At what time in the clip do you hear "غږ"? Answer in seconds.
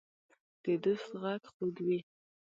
1.21-1.41